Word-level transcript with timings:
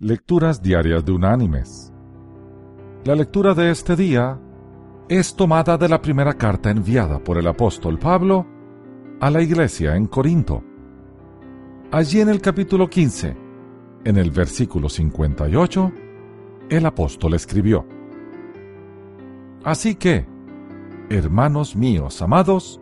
Lecturas 0.00 0.62
Diarias 0.62 1.04
de 1.04 1.10
Unánimes. 1.10 1.92
La 3.02 3.16
lectura 3.16 3.52
de 3.52 3.72
este 3.72 3.96
día 3.96 4.38
es 5.08 5.34
tomada 5.34 5.76
de 5.76 5.88
la 5.88 6.00
primera 6.00 6.34
carta 6.34 6.70
enviada 6.70 7.18
por 7.18 7.36
el 7.36 7.48
apóstol 7.48 7.98
Pablo 7.98 8.46
a 9.18 9.28
la 9.28 9.42
iglesia 9.42 9.96
en 9.96 10.06
Corinto. 10.06 10.62
Allí 11.90 12.20
en 12.20 12.28
el 12.28 12.40
capítulo 12.40 12.88
15, 12.88 13.36
en 14.04 14.16
el 14.16 14.30
versículo 14.30 14.88
58, 14.88 15.92
el 16.70 16.86
apóstol 16.86 17.34
escribió, 17.34 17.84
Así 19.64 19.96
que, 19.96 20.28
hermanos 21.10 21.74
míos 21.74 22.22
amados, 22.22 22.80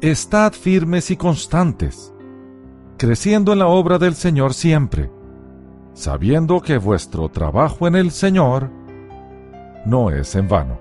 estad 0.00 0.52
firmes 0.52 1.10
y 1.10 1.16
constantes, 1.16 2.14
creciendo 2.98 3.52
en 3.52 3.58
la 3.58 3.66
obra 3.66 3.98
del 3.98 4.14
Señor 4.14 4.54
siempre 4.54 5.10
sabiendo 5.92 6.60
que 6.60 6.78
vuestro 6.78 7.28
trabajo 7.28 7.86
en 7.86 7.96
el 7.96 8.10
Señor 8.10 8.70
no 9.84 10.10
es 10.10 10.34
en 10.34 10.48
vano. 10.48 10.78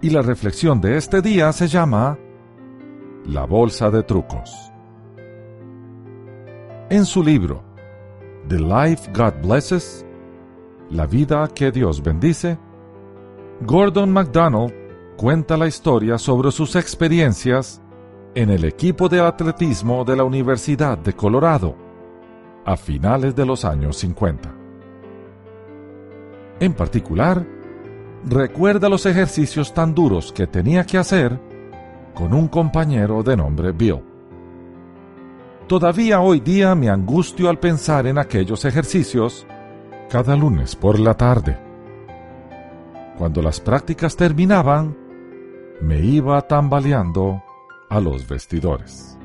Y 0.00 0.10
la 0.10 0.22
reflexión 0.22 0.80
de 0.80 0.96
este 0.96 1.22
día 1.22 1.52
se 1.52 1.68
llama 1.68 2.18
La 3.24 3.44
Bolsa 3.44 3.90
de 3.90 4.02
Trucos. 4.02 4.72
En 6.90 7.04
su 7.04 7.22
libro 7.22 7.62
The 8.48 8.58
Life 8.58 9.10
God 9.12 9.34
Blesses, 9.42 10.04
La 10.90 11.06
vida 11.06 11.48
que 11.48 11.72
Dios 11.72 12.02
bendice, 12.02 12.58
Gordon 13.62 14.12
MacDonald 14.12 14.72
cuenta 15.16 15.56
la 15.56 15.66
historia 15.66 16.18
sobre 16.18 16.52
sus 16.52 16.76
experiencias 16.76 17.80
en 18.34 18.50
el 18.50 18.64
equipo 18.64 19.08
de 19.08 19.20
atletismo 19.20 20.04
de 20.04 20.14
la 20.14 20.24
Universidad 20.24 20.98
de 20.98 21.14
Colorado 21.14 21.85
a 22.66 22.76
finales 22.76 23.34
de 23.34 23.46
los 23.46 23.64
años 23.64 23.96
50. 23.96 24.52
En 26.58 26.74
particular, 26.74 27.46
recuerda 28.24 28.88
los 28.88 29.06
ejercicios 29.06 29.72
tan 29.72 29.94
duros 29.94 30.32
que 30.32 30.48
tenía 30.48 30.84
que 30.84 30.98
hacer 30.98 31.38
con 32.12 32.34
un 32.34 32.48
compañero 32.48 33.22
de 33.22 33.36
nombre 33.36 33.70
Bill. 33.70 34.02
Todavía 35.68 36.20
hoy 36.20 36.40
día 36.40 36.74
me 36.74 36.90
angustio 36.90 37.48
al 37.48 37.58
pensar 37.58 38.06
en 38.06 38.18
aquellos 38.18 38.64
ejercicios 38.64 39.46
cada 40.10 40.34
lunes 40.34 40.74
por 40.74 40.98
la 40.98 41.14
tarde. 41.14 41.58
Cuando 43.16 43.42
las 43.42 43.60
prácticas 43.60 44.16
terminaban, 44.16 44.96
me 45.80 46.00
iba 46.00 46.40
tambaleando 46.42 47.42
a 47.88 48.00
los 48.00 48.28
vestidores. 48.28 49.15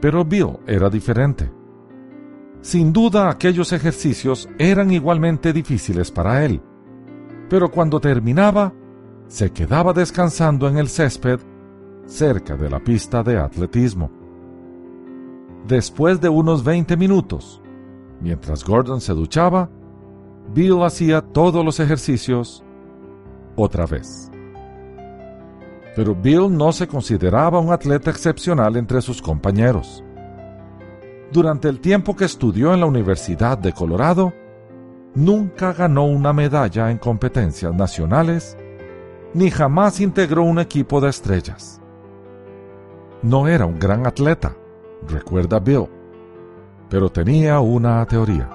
Pero 0.00 0.24
Bill 0.24 0.58
era 0.66 0.90
diferente. 0.90 1.50
Sin 2.60 2.92
duda 2.92 3.30
aquellos 3.30 3.72
ejercicios 3.72 4.48
eran 4.58 4.90
igualmente 4.90 5.52
difíciles 5.52 6.10
para 6.10 6.44
él, 6.44 6.60
pero 7.48 7.70
cuando 7.70 8.00
terminaba, 8.00 8.72
se 9.28 9.50
quedaba 9.52 9.92
descansando 9.92 10.68
en 10.68 10.78
el 10.78 10.88
césped 10.88 11.40
cerca 12.06 12.56
de 12.56 12.70
la 12.70 12.80
pista 12.80 13.22
de 13.22 13.38
atletismo. 13.38 14.10
Después 15.66 16.20
de 16.20 16.28
unos 16.28 16.64
20 16.64 16.96
minutos, 16.96 17.60
mientras 18.20 18.64
Gordon 18.64 19.00
se 19.00 19.12
duchaba, 19.12 19.70
Bill 20.54 20.82
hacía 20.82 21.20
todos 21.20 21.64
los 21.64 21.80
ejercicios 21.80 22.64
otra 23.56 23.86
vez 23.86 24.30
pero 25.96 26.14
Bill 26.14 26.54
no 26.54 26.72
se 26.72 26.86
consideraba 26.86 27.58
un 27.58 27.72
atleta 27.72 28.10
excepcional 28.10 28.76
entre 28.76 29.00
sus 29.00 29.22
compañeros. 29.22 30.04
Durante 31.32 31.68
el 31.68 31.80
tiempo 31.80 32.14
que 32.14 32.26
estudió 32.26 32.74
en 32.74 32.80
la 32.80 32.86
Universidad 32.86 33.56
de 33.56 33.72
Colorado, 33.72 34.34
nunca 35.14 35.72
ganó 35.72 36.04
una 36.04 36.34
medalla 36.34 36.90
en 36.90 36.98
competencias 36.98 37.74
nacionales, 37.74 38.58
ni 39.32 39.50
jamás 39.50 39.98
integró 40.00 40.42
un 40.42 40.58
equipo 40.58 41.00
de 41.00 41.08
estrellas. 41.08 41.80
No 43.22 43.48
era 43.48 43.64
un 43.64 43.78
gran 43.78 44.06
atleta, 44.06 44.54
recuerda 45.08 45.60
Bill, 45.60 45.86
pero 46.90 47.10
tenía 47.10 47.58
una 47.60 48.04
teoría. 48.04 48.50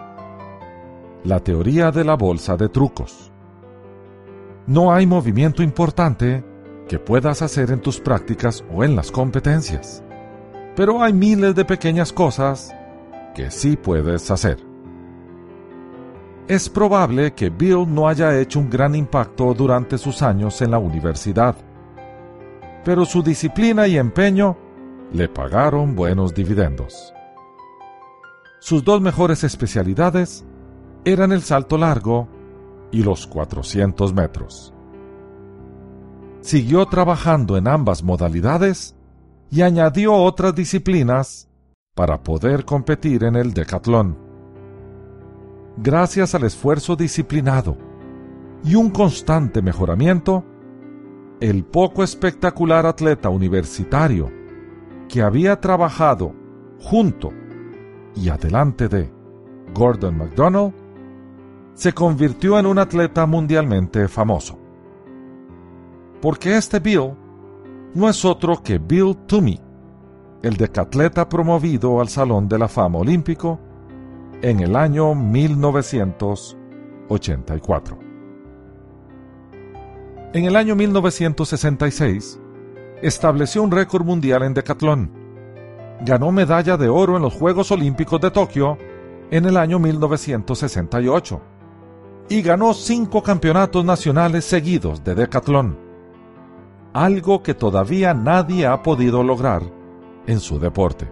La 1.24 1.40
teoría 1.40 1.90
de 1.90 2.04
la 2.04 2.16
bolsa 2.16 2.56
de 2.56 2.70
trucos. 2.70 3.32
No 4.68 4.94
hay 4.94 5.08
movimiento 5.08 5.64
importante 5.64 6.51
que 6.92 7.00
puedas 7.00 7.42
hacer 7.42 7.72
en 7.72 7.80
tus 7.80 8.02
prácticas 8.02 8.66
o 8.70 8.84
en 8.84 8.98
las 8.98 9.14
competencias. 9.14 10.04
Pero 10.76 11.02
hay 11.02 11.14
miles 11.14 11.56
de 11.56 11.64
pequeñas 11.64 12.12
cosas 12.12 12.76
que 13.34 13.50
sí 13.50 13.78
puedes 13.78 14.30
hacer. 14.30 14.58
Es 16.50 16.68
probable 16.68 17.32
que 17.32 17.50
Bill 17.50 17.86
no 17.88 18.10
haya 18.10 18.38
hecho 18.38 18.60
un 18.60 18.70
gran 18.70 18.94
impacto 18.94 19.54
durante 19.54 19.98
sus 19.98 20.22
años 20.22 20.62
en 20.62 20.72
la 20.72 20.80
universidad, 20.80 21.56
pero 22.84 23.06
su 23.06 23.24
disciplina 23.24 23.88
y 23.88 23.98
empeño 23.98 24.58
le 25.14 25.30
pagaron 25.30 25.96
buenos 25.96 26.34
dividendos. 26.34 27.14
Sus 28.60 28.84
dos 28.84 29.00
mejores 29.00 29.46
especialidades 29.46 30.44
eran 31.06 31.32
el 31.32 31.42
salto 31.42 31.78
largo 31.78 32.28
y 32.92 33.02
los 33.02 33.28
400 33.28 34.14
metros 34.14 34.74
siguió 36.42 36.86
trabajando 36.88 37.56
en 37.56 37.68
ambas 37.68 38.04
modalidades 38.04 38.96
y 39.50 39.62
añadió 39.62 40.16
otras 40.16 40.56
disciplinas 40.56 41.50
para 41.96 42.24
poder 42.24 42.66
competir 42.66 43.24
en 43.24 43.36
el 43.36 43.54
decatlón. 43.54 44.18
Gracias 45.78 46.36
al 46.36 46.44
esfuerzo 46.44 46.96
disciplinado 46.96 47.78
y 48.64 48.76
un 48.76 48.90
constante 48.90 49.62
mejoramiento, 49.62 50.46
el 51.40 51.64
poco 51.64 52.04
espectacular 52.04 52.86
atleta 52.86 53.30
universitario 53.30 54.32
que 55.08 55.22
había 55.22 55.60
trabajado 55.60 56.34
junto 56.80 57.32
y 58.16 58.30
adelante 58.30 58.88
de 58.88 59.12
Gordon 59.74 60.18
MacDonald 60.18 60.74
se 61.74 61.94
convirtió 61.94 62.60
en 62.60 62.66
un 62.66 62.78
atleta 62.80 63.26
mundialmente 63.26 64.08
famoso 64.08 64.61
porque 66.22 66.56
este 66.56 66.80
Bill 66.80 67.16
no 67.94 68.08
es 68.08 68.24
otro 68.24 68.64
que 68.64 68.78
Bill 68.78 69.18
Toomey, 69.26 69.60
el 70.44 70.56
decatleta 70.56 71.28
promovido 71.28 72.00
al 72.00 72.08
Salón 72.10 72.48
de 72.48 72.60
la 72.60 72.68
Fama 72.68 73.00
Olímpico 73.00 73.60
en 74.42 74.60
el 74.60 74.76
año 74.76 75.16
1984. 75.16 77.98
En 80.34 80.46
el 80.46 80.56
año 80.56 80.76
1966, 80.76 82.40
estableció 83.02 83.64
un 83.64 83.72
récord 83.72 84.06
mundial 84.06 84.44
en 84.44 84.54
decatlón. 84.54 85.12
Ganó 86.06 86.32
medalla 86.32 86.78
de 86.78 86.88
oro 86.88 87.18
en 87.18 87.24
los 87.24 87.34
Juegos 87.34 87.72
Olímpicos 87.72 88.22
de 88.22 88.30
Tokio 88.32 88.78
en 89.30 89.46
el 89.46 89.58
año 89.58 89.78
1968 89.80 91.42
y 92.30 92.42
ganó 92.42 92.74
cinco 92.74 93.22
campeonatos 93.22 93.84
nacionales 93.84 94.46
seguidos 94.46 95.04
de 95.04 95.16
decatlón 95.16 95.91
algo 96.94 97.42
que 97.42 97.54
todavía 97.54 98.14
nadie 98.14 98.68
ha 98.68 98.82
podido 98.84 99.24
lograr 99.24 99.64
en 100.28 100.40
su 100.40 100.60
deporte. 100.60 101.12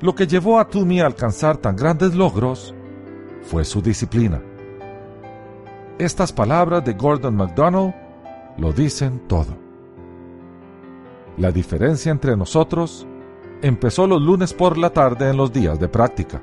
Lo 0.00 0.14
que 0.14 0.26
llevó 0.26 0.60
a 0.60 0.68
Toomey 0.68 1.00
a 1.00 1.06
alcanzar 1.06 1.56
tan 1.56 1.74
grandes 1.74 2.14
logros 2.14 2.74
fue 3.42 3.64
su 3.64 3.82
disciplina. 3.82 4.40
Estas 5.98 6.32
palabras 6.32 6.84
de 6.84 6.92
Gordon 6.92 7.34
MacDonald 7.34 7.94
lo 8.58 8.72
dicen 8.72 9.20
todo. 9.26 9.56
La 11.36 11.50
diferencia 11.50 12.12
entre 12.12 12.36
nosotros 12.36 13.06
empezó 13.62 14.06
los 14.06 14.22
lunes 14.22 14.54
por 14.54 14.78
la 14.78 14.90
tarde 14.90 15.30
en 15.30 15.36
los 15.36 15.52
días 15.52 15.80
de 15.80 15.88
práctica. 15.88 16.40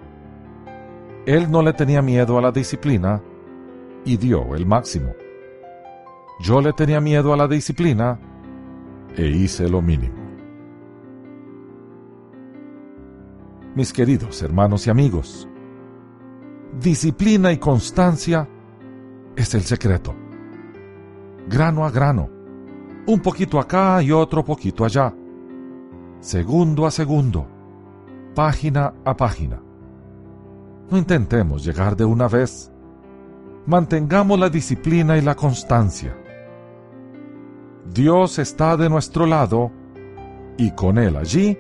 Él 1.26 1.50
no 1.50 1.62
le 1.62 1.74
tenía 1.74 2.02
miedo 2.02 2.38
a 2.38 2.42
la 2.42 2.52
disciplina 2.52 3.22
y 4.04 4.18
dio 4.18 4.56
el 4.56 4.66
máximo. 4.66 5.14
Yo 6.40 6.62
le 6.62 6.74
tenía 6.74 7.00
miedo 7.00 7.34
a 7.34 7.38
la 7.38 7.48
disciplina 7.48 8.20
e 9.16 9.26
hice 9.26 9.70
lo 9.70 9.82
mínimo. 9.82 10.16
Mis 13.74 13.94
queridos 13.94 14.42
hermanos 14.42 14.86
y 14.88 14.90
amigos, 14.90 15.48
disciplina 16.80 17.52
y 17.52 17.58
constancia 17.58 18.48
es 19.36 19.54
el 19.54 19.62
secreto. 19.62 20.14
Grano 21.48 21.86
a 21.86 21.92
grano, 21.92 22.30
un 23.08 23.20
poquito 23.20 23.60
acá 23.60 24.02
y 24.02 24.12
otro 24.12 24.44
poquito 24.44 24.84
allá, 24.84 25.14
segundo 26.20 26.86
a 26.86 26.92
segundo, 26.92 27.48
página 28.34 28.94
a 29.06 29.16
página. 29.16 29.62
No 30.90 30.98
intentemos 30.98 31.64
llegar 31.64 31.96
de 31.96 32.06
una 32.06 32.28
vez. 32.28 32.72
Mantengamos 33.66 34.38
la 34.38 34.50
disciplina 34.50 35.18
y 35.18 35.22
la 35.22 35.36
constancia. 35.36 36.16
Dios 37.86 38.40
está 38.40 38.76
de 38.78 38.90
nuestro 38.90 39.26
lado 39.26 39.72
y 40.58 40.72
con 40.72 40.98
Él 40.98 41.16
allí, 41.16 41.58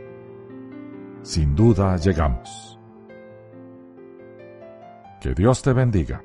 sin 1.22 1.56
duda 1.56 1.98
llegamos. 1.98 2.80
Que 5.22 5.34
Dios 5.34 5.62
te 5.62 5.74
bendiga. 5.74 6.24